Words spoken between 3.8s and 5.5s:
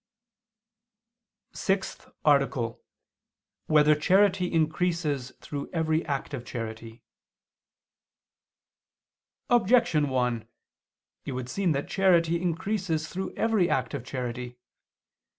Charity Increases